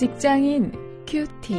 직장인 0.00 0.72
QT. 1.06 1.54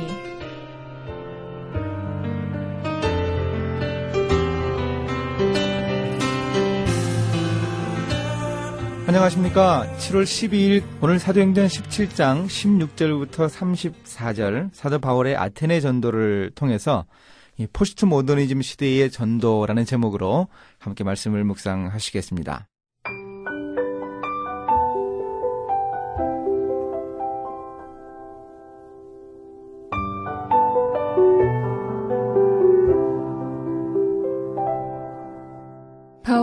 안녕하십니까. 9.06 9.86
7월 10.00 10.24
12일 10.24 10.84
오늘 11.04 11.20
사도행전 11.20 11.68
17장 11.68 12.48
16절부터 12.48 13.48
34절 13.48 14.72
사도 14.74 14.98
바울의 14.98 15.36
아테네 15.36 15.80
전도를 15.80 16.54
통해서 16.56 17.06
이 17.58 17.68
포스트 17.72 18.06
모더니즘 18.06 18.64
시대의 18.64 19.12
전도라는 19.12 19.86
제목으로 19.86 20.48
함께 20.80 21.04
말씀을 21.04 21.44
묵상하시겠습니다. 21.44 22.71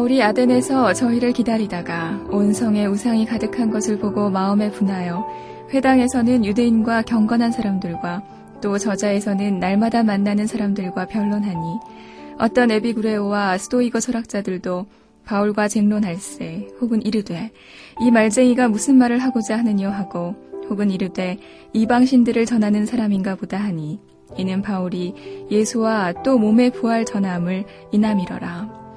바울이 0.08 0.22
아덴에서 0.22 0.94
저희를 0.94 1.32
기다리다가 1.32 2.18
온 2.30 2.54
성에 2.54 2.86
우상이 2.86 3.26
가득한 3.26 3.70
것을 3.70 3.98
보고 3.98 4.30
마음에 4.30 4.70
분하여 4.70 5.28
회당에서는 5.70 6.46
유대인과 6.46 7.02
경건한 7.02 7.52
사람들과 7.52 8.22
또 8.62 8.78
저자에서는 8.78 9.60
날마다 9.60 10.02
만나는 10.02 10.46
사람들과 10.46 11.08
변론하니 11.08 11.78
어떤 12.38 12.70
에비구레오와 12.70 13.58
스토이거 13.58 14.00
철학자들도 14.00 14.86
바울과 15.26 15.68
쟁론할세 15.68 16.68
혹은 16.80 17.04
이르되 17.04 17.50
이 18.00 18.10
말쟁이가 18.10 18.68
무슨 18.68 18.96
말을 18.96 19.18
하고자 19.18 19.58
하느냐 19.58 19.90
하고 19.90 20.34
혹은 20.70 20.90
이르되 20.90 21.36
이방신들을 21.74 22.46
전하는 22.46 22.86
사람인가 22.86 23.34
보다 23.34 23.58
하니 23.58 24.00
이는 24.38 24.62
바울이 24.62 25.46
예수와 25.50 26.22
또 26.22 26.38
몸의 26.38 26.70
부활 26.70 27.04
전함을 27.04 27.66
이남이러라. 27.92 28.87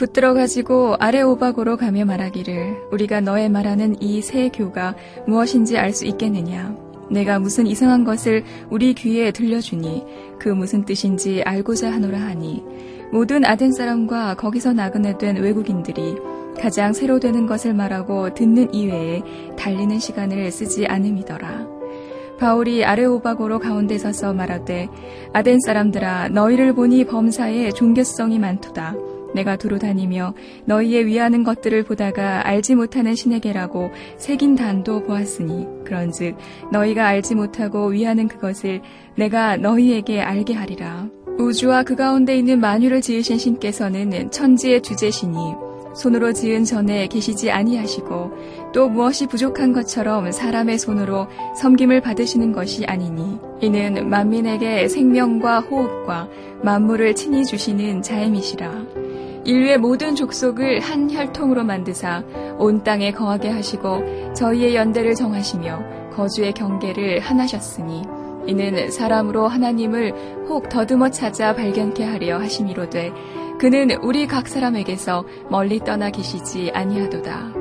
붙들어 0.00 0.32
가지고 0.32 0.96
아레오바고로 0.98 1.76
가며 1.76 2.06
말하기를 2.06 2.88
우리가 2.90 3.20
너의 3.20 3.50
말하는 3.50 4.00
이 4.00 4.22
새 4.22 4.48
교가 4.48 4.94
무엇인지 5.26 5.76
알 5.76 5.92
수 5.92 6.06
있겠느냐. 6.06 6.74
내가 7.10 7.38
무슨 7.38 7.66
이상한 7.66 8.04
것을 8.04 8.42
우리 8.70 8.94
귀에 8.94 9.30
들려주니 9.30 10.04
그 10.38 10.48
무슨 10.48 10.86
뜻인지 10.86 11.42
알고자 11.44 11.92
하노라 11.92 12.18
하니 12.18 12.64
모든 13.12 13.44
아덴 13.44 13.72
사람과 13.72 14.36
거기서 14.36 14.72
나그네 14.72 15.18
된 15.18 15.36
외국인들이 15.36 16.16
가장 16.58 16.94
새로 16.94 17.20
되는 17.20 17.46
것을 17.46 17.74
말하고 17.74 18.32
듣는 18.32 18.72
이외에 18.72 19.22
달리는 19.58 19.98
시간을 19.98 20.50
쓰지 20.50 20.86
않음이더라. 20.86 21.66
바울이 22.38 22.86
아레오바고로 22.86 23.58
가운데 23.58 23.98
서서 23.98 24.32
말하되 24.32 24.88
아덴 25.34 25.58
사람들아 25.60 26.30
너희를 26.30 26.72
보니 26.72 27.04
범사에 27.04 27.72
종교성이 27.72 28.38
많도다. 28.38 28.94
내가 29.34 29.56
두루 29.56 29.78
다니며 29.78 30.34
너희의 30.64 31.06
위하는 31.06 31.44
것들을 31.44 31.84
보다가 31.84 32.46
알지 32.46 32.74
못하는 32.74 33.14
신에게라고 33.14 33.90
새긴 34.16 34.54
단도 34.54 35.04
보았으니 35.04 35.66
그런즉 35.84 36.36
너희가 36.72 37.06
알지 37.06 37.34
못하고 37.34 37.86
위하는 37.88 38.28
그것을 38.28 38.80
내가 39.16 39.56
너희에게 39.56 40.20
알게 40.20 40.54
하리라. 40.54 41.08
우주와 41.38 41.84
그 41.84 41.96
가운데 41.96 42.36
있는 42.36 42.60
만유를 42.60 43.00
지으신 43.00 43.38
신께서는 43.38 44.30
천지의 44.30 44.82
주제시니 44.82 45.36
손으로 45.94 46.32
지은 46.32 46.64
전에 46.64 47.06
계시지 47.08 47.50
아니하시고 47.50 48.70
또 48.72 48.88
무엇이 48.88 49.26
부족한 49.26 49.72
것처럼 49.72 50.30
사람의 50.30 50.78
손으로 50.78 51.26
섬김을 51.56 52.00
받으시는 52.00 52.52
것이 52.52 52.84
아니니 52.84 53.38
이는 53.60 54.08
만민에게 54.08 54.88
생명과 54.88 55.60
호흡과 55.60 56.28
만물을 56.62 57.14
친히 57.14 57.44
주시는 57.44 58.02
자임이시라. 58.02 59.09
인류의 59.44 59.78
모든 59.78 60.14
족속을 60.14 60.80
한 60.80 61.10
혈통으로 61.10 61.64
만드사 61.64 62.22
온 62.58 62.82
땅에 62.84 63.10
거하게 63.10 63.48
하시고 63.48 64.32
저희의 64.34 64.74
연대를 64.76 65.14
정하시며 65.14 66.10
거주의 66.12 66.52
경계를 66.52 67.20
하나셨으니 67.20 68.02
이는 68.46 68.90
사람으로 68.90 69.48
하나님을 69.48 70.46
혹 70.48 70.68
더듬어 70.68 71.10
찾아 71.10 71.54
발견케 71.54 72.04
하려 72.04 72.38
하심이로되 72.38 73.12
그는 73.58 73.90
우리 74.02 74.26
각 74.26 74.48
사람에게서 74.48 75.24
멀리 75.50 75.78
떠나 75.80 76.10
계시지 76.10 76.70
아니하도다. 76.72 77.52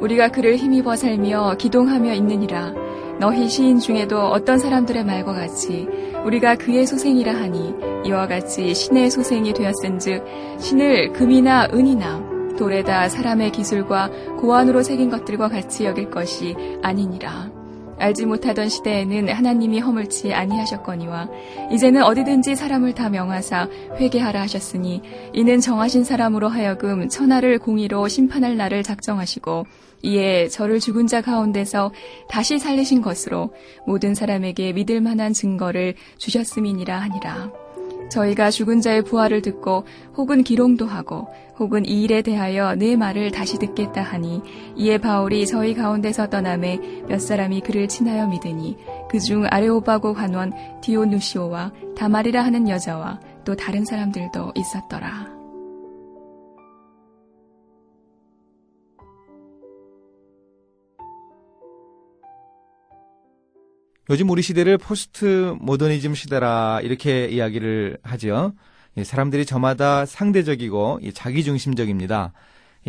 우리가 0.00 0.28
그를 0.28 0.56
힘입어 0.56 0.96
살며 0.96 1.56
기동하며 1.58 2.14
있느니라. 2.14 2.72
너희 3.20 3.48
시인 3.48 3.78
중에도 3.78 4.18
어떤 4.18 4.58
사람들의 4.58 5.04
말과 5.04 5.32
같이 5.32 5.86
우리가 6.24 6.56
그의 6.56 6.86
소생이라 6.86 7.34
하니 7.34 7.91
이와 8.04 8.26
같이 8.26 8.74
신의 8.74 9.10
소생이 9.10 9.52
되었은즉 9.52 10.24
신을 10.58 11.12
금이나 11.12 11.68
은이나 11.72 12.32
돌에다 12.58 13.08
사람의 13.08 13.52
기술과 13.52 14.10
고안으로 14.38 14.82
새긴 14.82 15.10
것들과 15.10 15.48
같이 15.48 15.84
여길 15.84 16.10
것이 16.10 16.54
아니니라. 16.82 17.50
알지 17.98 18.26
못하던 18.26 18.68
시대에는 18.68 19.28
하나님이 19.28 19.78
허물치 19.78 20.34
아니하셨거니와 20.34 21.28
이제는 21.70 22.02
어디든지 22.02 22.56
사람을 22.56 22.94
다 22.94 23.08
명하사 23.08 23.68
회개하라 23.96 24.40
하셨으니 24.40 25.02
이는 25.32 25.60
정하신 25.60 26.02
사람으로 26.02 26.48
하여금 26.48 27.08
천하를 27.08 27.58
공의로 27.58 28.08
심판할 28.08 28.56
날을 28.56 28.82
작정하시고 28.82 29.66
이에 30.02 30.48
저를 30.48 30.80
죽은 30.80 31.06
자 31.06 31.20
가운데서 31.20 31.92
다시 32.28 32.58
살리신 32.58 33.02
것으로 33.02 33.54
모든 33.86 34.14
사람에게 34.14 34.72
믿을 34.72 35.00
만한 35.00 35.32
증거를 35.32 35.94
주셨음이니라 36.18 36.98
하니라. 36.98 37.61
저희가 38.12 38.50
죽은 38.50 38.80
자의 38.80 39.02
부활을 39.02 39.42
듣고 39.42 39.84
혹은 40.16 40.44
기롱도 40.44 40.86
하고 40.86 41.28
혹은 41.58 41.86
이 41.86 42.02
일에 42.02 42.22
대하여 42.22 42.74
내 42.74 42.96
말을 42.96 43.30
다시 43.30 43.58
듣겠다 43.58 44.02
하니 44.02 44.42
이에 44.76 44.98
바울이 44.98 45.46
저희 45.46 45.74
가운데서 45.74 46.28
떠남에 46.28 46.78
몇 47.08 47.20
사람이 47.20 47.60
그를 47.62 47.88
친하여 47.88 48.26
믿으니 48.26 48.76
그중 49.10 49.46
아레오바고 49.48 50.14
관원 50.14 50.52
디오누시오와 50.82 51.72
다말이라 51.96 52.44
하는 52.44 52.68
여자와 52.68 53.20
또 53.44 53.56
다른 53.56 53.84
사람들도 53.84 54.52
있었더라. 54.56 55.41
요즘 64.10 64.28
우리 64.30 64.42
시대를 64.42 64.78
포스트 64.78 65.54
모더니즘 65.60 66.14
시대라 66.14 66.80
이렇게 66.82 67.26
이야기를 67.26 67.98
하죠. 68.02 68.52
사람들이 69.02 69.46
저마다 69.46 70.04
상대적이고 70.06 71.00
자기중심적입니다. 71.14 72.32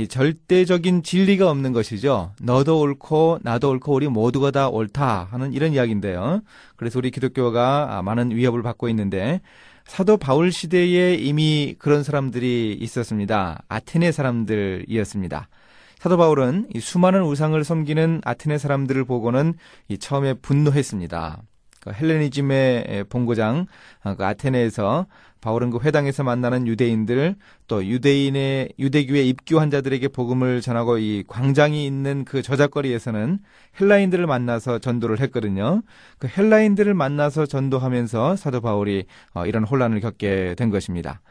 절대적인 0.09 1.03
진리가 1.03 1.50
없는 1.51 1.72
것이죠. 1.72 2.31
너도 2.41 2.79
옳고 2.79 3.40
나도 3.44 3.69
옳고 3.69 3.94
우리 3.94 4.07
모두가 4.07 4.50
다 4.50 4.68
옳다 4.69 5.28
하는 5.29 5.53
이런 5.53 5.74
이야기인데요. 5.74 6.41
그래서 6.78 6.97
우리 6.97 7.12
기독교가 7.12 8.01
많은 8.03 8.31
위협을 8.31 8.63
받고 8.63 8.90
있는데 8.90 9.40
사도 9.85 10.18
바울 10.18 10.51
시대에 10.51 11.13
이미 11.13 11.75
그런 11.78 12.03
사람들이 12.03 12.75
있었습니다. 12.81 13.62
아테네 13.68 14.12
사람들이었습니다. 14.12 15.47
사도 16.03 16.18
바울은 16.18 16.68
이 16.75 16.81
수많은 16.81 17.24
우상을 17.24 17.64
섬기는 17.64 18.24
아테네 18.25 18.58
사람들을 18.58 19.06
보고는 19.06 19.53
이 19.88 19.97
처음에 19.97 20.34
분노했습니다. 20.34 21.41
그 21.80 21.94
헬레니즘의 21.94 23.06
본고장 23.08 23.68
어, 24.04 24.16
그 24.16 24.25
아테네에서 24.25 25.07
바울은 25.39 25.69
그 25.69 25.80
회당에서 25.81 26.24
만나는 26.24 26.68
유대인들 26.68 27.36
또 27.68 27.86
유대인의 27.86 28.74
유대교에 28.80 29.24
입교한 29.24 29.72
자들에게 29.72 30.10
복음을 30.10 30.60
전하고 30.60 30.98
이 30.98 31.24
광장이 31.25 31.86
있는 31.86 32.25
그 32.25 32.42
저작거리에서는 32.42 33.39
헬라인들을 33.80 34.28
만나서 34.28 34.80
전도를 34.80 35.22
했거든요. 35.22 35.83
그 36.19 36.28
헬라인들을 36.28 36.94
만나서 36.94 37.45
전도하면서 37.45 38.36
사도 38.36 38.60
바울이 38.60 39.06
어, 39.33 39.45
이런 39.45 39.63
혼란을 39.63 40.01
겪게 40.01 40.56
된 40.57 40.69
것입니다. 40.69 41.22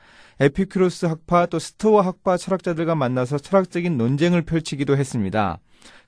에피큐로스 0.43 1.06
학파 1.06 1.47
또 1.47 1.61
스토어 1.61 2.00
학파 2.00 2.37
철학자들과 2.37 2.97
만나서 2.97 3.39
철학적인 3.39 3.97
논쟁을 3.97 4.43
펼치기도 4.43 4.97
했습니다. 4.97 5.61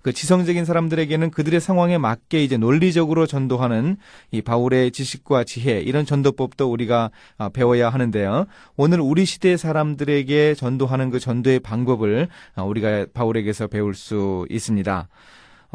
그 0.02 0.12
지성적인 0.12 0.64
사람들에게는 0.64 1.30
그들의 1.30 1.60
상황에 1.60 1.98
맞게 1.98 2.42
이제 2.42 2.56
논리적으로 2.56 3.28
전도하는 3.28 3.96
이 4.32 4.42
바울의 4.42 4.90
지식과 4.90 5.44
지혜 5.44 5.78
이런 5.78 6.04
전도법도 6.04 6.68
우리가 6.68 7.12
아, 7.38 7.48
배워야 7.48 7.90
하는데요. 7.90 8.46
오늘 8.76 9.00
우리 9.00 9.24
시대 9.24 9.56
사람들에게 9.56 10.54
전도하는 10.54 11.10
그 11.10 11.20
전도의 11.20 11.60
방법을 11.60 12.26
아, 12.56 12.62
우리가 12.64 13.06
바울에게서 13.14 13.68
배울 13.68 13.94
수 13.94 14.46
있습니다. 14.50 15.08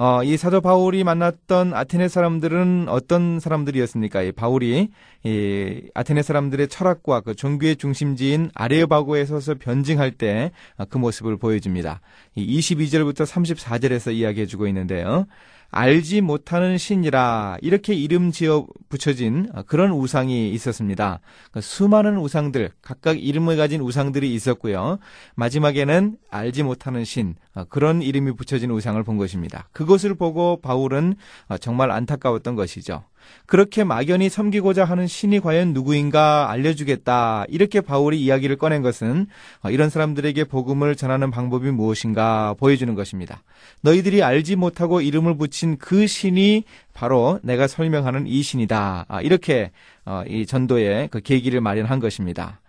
어, 0.01 0.23
이 0.23 0.37
사도 0.37 0.61
바울이 0.61 1.03
만났던 1.03 1.73
아테네 1.73 2.07
사람들은 2.07 2.85
어떤 2.87 3.41
사람들이었습니까? 3.41 4.21
이 4.21 4.31
바울이 4.31 4.87
이 5.25 5.81
아테네 5.93 6.21
사람들의 6.21 6.69
철학과 6.69 7.19
그 7.19 7.35
종교의 7.35 7.75
중심지인 7.75 8.49
아레오바고에 8.55 9.25
서서 9.25 9.55
변증할 9.55 10.11
때 10.11 10.51
그 10.89 10.97
모습을 10.97 11.37
보여줍니다. 11.37 11.99
이 12.35 12.59
22절부터 12.59 13.25
34절에서 13.25 14.13
이야기해주고 14.13 14.67
있는데요. 14.67 15.25
알지 15.71 16.21
못하는 16.21 16.77
신이라 16.77 17.57
이렇게 17.61 17.93
이름 17.93 18.31
지어 18.31 18.65
붙여진 18.89 19.49
그런 19.67 19.91
우상이 19.91 20.51
있었습니다. 20.51 21.19
그 21.51 21.61
수많은 21.61 22.17
우상들, 22.17 22.71
각각 22.81 23.21
이름을 23.21 23.55
가진 23.57 23.81
우상들이 23.81 24.33
있었고요. 24.33 24.97
마지막에는 25.35 26.17
알지 26.31 26.63
못하는 26.63 27.05
신, 27.05 27.35
그런 27.69 28.01
이름이 28.01 28.31
붙여진 28.35 28.71
우상을 28.71 29.01
본 29.03 29.17
것입니다. 29.17 29.69
그것을 29.71 30.15
보고 30.15 30.59
바울은 30.61 31.15
정말 31.59 31.91
안타까웠던 31.91 32.55
것이죠. 32.55 33.03
그렇게 33.45 33.83
막연히 33.83 34.29
섬기고자 34.29 34.85
하는 34.85 35.07
신이 35.07 35.39
과연 35.39 35.73
누구인가 35.73 36.51
알려주겠다. 36.51 37.45
이렇게 37.49 37.81
바울이 37.81 38.21
이야기를 38.21 38.57
꺼낸 38.57 38.81
것은 38.81 39.27
이런 39.69 39.89
사람들에게 39.89 40.43
복음을 40.45 40.95
전하는 40.95 41.31
방법이 41.31 41.71
무엇인가 41.71 42.55
보여주는 42.59 42.93
것입니다. 42.93 43.43
너희들이 43.81 44.21
알지 44.23 44.55
못하고 44.55 45.01
이름을 45.01 45.37
붙인 45.37 45.77
그 45.77 46.07
신이 46.07 46.63
바로 46.93 47.39
내가 47.43 47.67
설명하는 47.67 48.27
이 48.27 48.41
신이다. 48.41 49.05
아, 49.07 49.21
이렇게 49.21 49.71
어, 50.05 50.23
이 50.27 50.45
전도의 50.45 51.09
그 51.09 51.21
계기를 51.21 51.61
마련한 51.61 51.99
것입니다. 51.99 52.59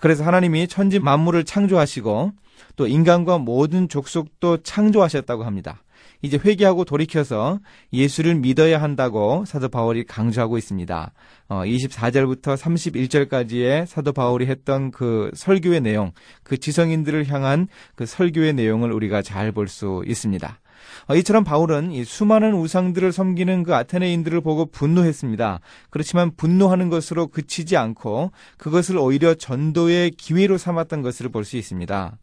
그래서 0.00 0.24
하나님이 0.24 0.68
천지 0.68 0.98
만물을 0.98 1.44
창조하시고 1.44 2.32
또 2.76 2.86
인간과 2.86 3.38
모든 3.38 3.88
족속도 3.88 4.58
창조하셨다고 4.62 5.44
합니다. 5.44 5.82
이제 6.22 6.38
회개하고 6.42 6.84
돌이켜서 6.84 7.60
예수를 7.92 8.34
믿어야 8.34 8.82
한다고 8.82 9.44
사도 9.46 9.68
바울이 9.68 10.04
강조하고 10.04 10.58
있습니다. 10.58 11.12
어, 11.48 11.62
24절부터 11.64 12.56
31절까지의 12.56 13.86
사도 13.86 14.12
바울이 14.12 14.46
했던 14.46 14.90
그 14.90 15.30
설교의 15.34 15.80
내용, 15.80 16.12
그 16.42 16.58
지성인들을 16.58 17.26
향한 17.28 17.68
그 17.94 18.04
설교의 18.04 18.52
내용을 18.54 18.92
우리가 18.92 19.22
잘 19.22 19.52
볼 19.52 19.68
수 19.68 20.02
있습니다. 20.06 20.60
어, 21.08 21.14
이처럼 21.16 21.44
바울은 21.44 21.92
이 21.92 22.04
수많은 22.04 22.54
우상들을 22.54 23.12
섬기는 23.12 23.62
그 23.64 23.74
아테네인들을 23.74 24.40
보고 24.40 24.66
분노했습니다. 24.66 25.60
그렇지만 25.90 26.30
분노하는 26.36 26.88
것으로 26.88 27.26
그치지 27.28 27.76
않고 27.76 28.32
그것을 28.56 28.98
오히려 28.98 29.34
전도의 29.34 30.12
기회로 30.12 30.58
삼았던 30.58 31.02
것을 31.02 31.28
볼 31.28 31.44
수 31.44 31.56
있습니다. 31.56 32.18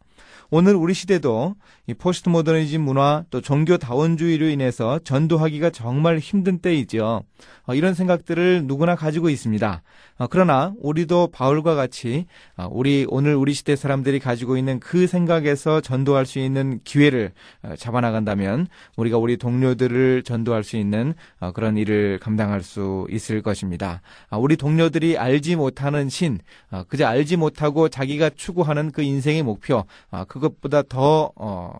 오늘 0.50 0.74
우리 0.74 0.94
시대도 0.94 1.56
이 1.86 1.94
포스트 1.94 2.30
모더니즘 2.30 2.80
문화 2.80 3.24
또 3.28 3.42
종교 3.42 3.76
다원주의로 3.76 4.48
인해서 4.48 4.98
전도하기가 5.00 5.70
정말 5.70 6.18
힘든 6.18 6.58
때이죠. 6.58 7.22
어, 7.66 7.74
이런 7.74 7.92
생각들을 7.92 8.64
누구나 8.64 8.96
가지고 8.96 9.28
있습니다. 9.28 9.82
어, 10.16 10.26
그러나 10.28 10.72
우리도 10.80 11.28
바울과 11.32 11.74
같이 11.74 12.24
어, 12.56 12.66
우리 12.70 13.06
오늘 13.10 13.34
우리 13.34 13.52
시대 13.52 13.76
사람들이 13.76 14.20
가지고 14.20 14.56
있는 14.56 14.80
그 14.80 15.06
생각에서 15.06 15.82
전도할 15.82 16.24
수 16.24 16.38
있는 16.38 16.80
기회를 16.82 17.32
어, 17.62 17.74
잡아나간다면 17.76 18.68
우리가 18.96 19.18
우리 19.18 19.36
동료들을 19.36 20.22
전도할 20.22 20.64
수 20.64 20.78
있는 20.78 21.12
어, 21.40 21.52
그런 21.52 21.76
일을 21.76 22.20
감당할 22.20 22.62
수 22.62 23.06
있을 23.10 23.42
것입니다. 23.42 24.00
아, 24.30 24.38
우리 24.38 24.56
동료들이 24.56 25.18
알지 25.18 25.56
못하는 25.56 26.08
신, 26.08 26.38
어, 26.70 26.84
그저 26.88 27.06
알지 27.06 27.36
못하고 27.36 27.90
자기가 27.90 28.30
추구하는 28.30 28.92
그 28.92 29.02
인생의 29.02 29.42
목표, 29.42 29.84
아, 30.10 30.24
그것보다 30.38 30.82
더 30.82 31.32
어, 31.36 31.72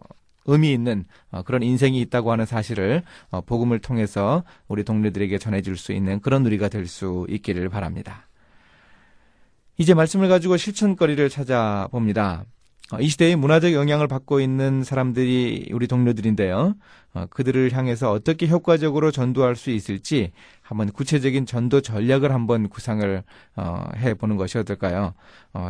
의미 0.46 0.72
있는 0.72 1.04
어, 1.30 1.42
그런 1.42 1.62
인생이 1.62 2.00
있다고 2.00 2.32
하는 2.32 2.46
사실을 2.46 3.02
어, 3.30 3.40
복음을 3.40 3.78
통해서 3.80 4.44
우리 4.66 4.84
동료들에게 4.84 5.38
전해줄 5.38 5.76
수 5.76 5.92
있는 5.92 6.20
그런 6.20 6.44
우리가 6.46 6.68
될 6.68 6.86
수 6.86 7.26
있기를 7.28 7.68
바랍니다. 7.68 8.26
이제 9.76 9.94
말씀을 9.94 10.28
가지고 10.28 10.56
실천거리를 10.56 11.28
찾아봅니다. 11.28 12.44
어, 12.90 13.00
이 13.00 13.08
시대에 13.08 13.36
문화적 13.36 13.74
영향을 13.74 14.08
받고 14.08 14.40
있는 14.40 14.82
사람들이 14.82 15.68
우리 15.72 15.86
동료들인데요. 15.86 16.74
어, 17.14 17.26
그들을 17.28 17.72
향해서 17.72 18.10
어떻게 18.10 18.48
효과적으로 18.48 19.10
전도할 19.10 19.56
수 19.56 19.70
있을지 19.70 20.32
한번 20.68 20.92
구체적인 20.92 21.46
전도 21.46 21.80
전략을 21.80 22.30
한번 22.30 22.68
구상을 22.68 23.22
어, 23.56 23.84
해보는 23.96 24.36
것이 24.36 24.58
어떨까요? 24.58 25.14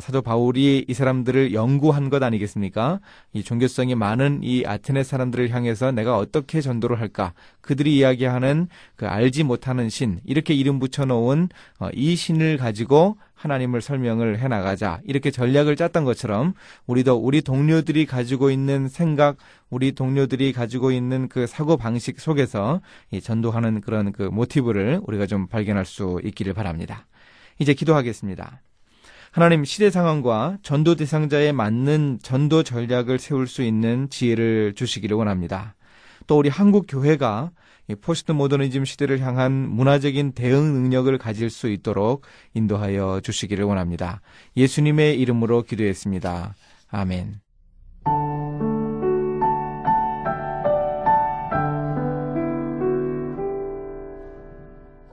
사도 0.02 0.22
바울이 0.22 0.84
이 0.88 0.92
사람들을 0.92 1.54
연구한 1.54 2.10
것 2.10 2.20
아니겠습니까? 2.20 2.98
이 3.32 3.44
종교성이 3.44 3.94
많은 3.94 4.40
이 4.42 4.64
아테네 4.66 5.04
사람들을 5.04 5.50
향해서 5.50 5.92
내가 5.92 6.18
어떻게 6.18 6.60
전도를 6.60 7.00
할까? 7.00 7.32
그들이 7.60 7.96
이야기하는 7.96 8.66
그 8.96 9.06
알지 9.06 9.44
못하는 9.44 9.88
신 9.88 10.20
이렇게 10.24 10.52
이름 10.52 10.80
붙여놓은 10.80 11.48
이 11.94 12.16
신을 12.16 12.56
가지고 12.56 13.16
하나님을 13.38 13.80
설명을 13.80 14.40
해 14.40 14.48
나가자. 14.48 15.00
이렇게 15.04 15.30
전략을 15.30 15.76
짰던 15.76 16.04
것처럼 16.04 16.54
우리도 16.86 17.14
우리 17.16 17.40
동료들이 17.40 18.04
가지고 18.04 18.50
있는 18.50 18.88
생각, 18.88 19.36
우리 19.70 19.92
동료들이 19.92 20.52
가지고 20.52 20.90
있는 20.90 21.28
그 21.28 21.46
사고 21.46 21.76
방식 21.76 22.20
속에서 22.20 22.80
이 23.12 23.20
전도하는 23.20 23.80
그런 23.80 24.12
그 24.12 24.22
모티브를 24.22 24.87
우리가 24.96 25.26
좀 25.26 25.46
발견할 25.46 25.84
수 25.84 26.20
있기를 26.24 26.54
바랍니다. 26.54 27.06
이제 27.58 27.74
기도하겠습니다. 27.74 28.62
하나님 29.30 29.64
시대 29.64 29.90
상황과 29.90 30.58
전도 30.62 30.94
대상자에 30.94 31.52
맞는 31.52 32.20
전도 32.22 32.62
전략을 32.62 33.18
세울 33.18 33.46
수 33.46 33.62
있는 33.62 34.08
지혜를 34.10 34.74
주시기를 34.74 35.16
원합니다. 35.16 35.74
또 36.26 36.38
우리 36.38 36.48
한국 36.48 36.86
교회가 36.88 37.50
포스트 38.02 38.32
모더니즘 38.32 38.84
시대를 38.84 39.20
향한 39.20 39.52
문화적인 39.52 40.32
대응 40.32 40.72
능력을 40.74 41.16
가질 41.18 41.50
수 41.50 41.68
있도록 41.70 42.22
인도하여 42.54 43.20
주시기를 43.22 43.64
원합니다. 43.64 44.20
예수님의 44.56 45.18
이름으로 45.18 45.62
기도했습니다. 45.62 46.54
아멘. 46.90 47.47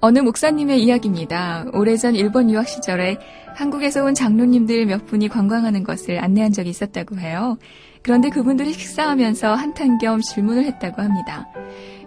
어느 0.05 0.19
목사님의 0.19 0.83
이야기입니다. 0.83 1.65
오래전 1.73 2.13
일본 2.13 2.51
유학 2.51 2.67
시절에 2.67 3.17
한국에서 3.55 4.03
온 4.03 4.13
장로님들 4.13 4.85
몇 4.85 5.07
분이 5.07 5.29
관광하는 5.29 5.83
것을 5.83 6.23
안내한 6.23 6.51
적이 6.51 6.69
있었다고 6.69 7.17
해요. 7.17 7.57
그런데 8.03 8.29
그분들이 8.29 8.71
식사하면서 8.71 9.55
한탄 9.55 9.97
겸 9.97 10.21
질문을 10.21 10.63
했다고 10.65 11.01
합니다. 11.01 11.47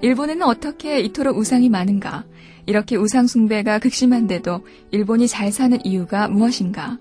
일본에는 0.01 0.45
어떻게 0.45 1.01
이토록 1.01 1.37
우상이 1.39 1.71
많은가? 1.71 2.25
이렇게 2.67 2.95
우상 2.95 3.27
숭배가 3.27 3.81
극심한데도 3.81 4.65
일본이 4.93 5.27
잘 5.27 5.51
사는 5.51 5.77
이유가 5.85 6.29
무엇인가? 6.29 6.99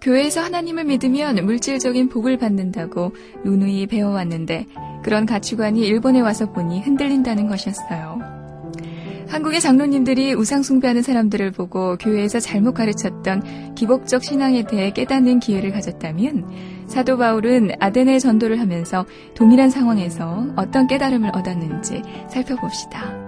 교회에서 0.00 0.40
하나님을 0.40 0.84
믿으면 0.84 1.44
물질적인 1.44 2.08
복을 2.08 2.38
받는다고 2.38 3.12
누누이 3.44 3.88
배워왔는데 3.88 4.64
그런 5.02 5.26
가치관이 5.26 5.86
일본에 5.86 6.20
와서 6.20 6.50
보니 6.50 6.80
흔들린다는 6.80 7.46
것이었어요. 7.48 8.35
한국의 9.28 9.60
장로님들이 9.60 10.34
우상 10.34 10.62
숭배하는 10.62 11.02
사람들을 11.02 11.50
보고 11.52 11.96
교회에서 11.96 12.40
잘못 12.40 12.74
가르쳤던 12.74 13.74
기복적 13.74 14.22
신앙에 14.24 14.64
대해 14.64 14.92
깨닫는 14.92 15.40
기회를 15.40 15.72
가졌다면 15.72 16.48
사도 16.86 17.18
바울은 17.18 17.72
아데네 17.80 18.18
전도를 18.18 18.60
하면서 18.60 19.04
동일한 19.34 19.70
상황에서 19.70 20.46
어떤 20.56 20.86
깨달음을 20.86 21.30
얻었는지 21.34 22.02
살펴봅시다. 22.30 23.25